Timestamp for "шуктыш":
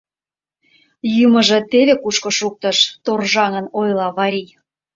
2.37-2.77